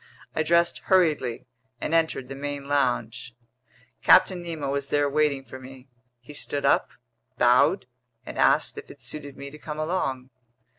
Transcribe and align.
I 0.35 0.41
dressed 0.41 0.79
hurriedly 0.85 1.45
and 1.79 1.93
entered 1.93 2.27
the 2.27 2.33
main 2.33 2.63
lounge. 2.65 3.35
Captain 4.01 4.41
Nemo 4.41 4.71
was 4.71 4.87
there 4.87 5.07
waiting 5.07 5.45
for 5.45 5.59
me. 5.59 5.89
He 6.21 6.33
stood 6.33 6.65
up, 6.65 6.89
bowed, 7.37 7.85
and 8.25 8.35
asked 8.35 8.79
if 8.79 8.89
it 8.89 8.99
suited 8.99 9.37
me 9.37 9.51
to 9.51 9.59
come 9.59 9.77
along. 9.77 10.31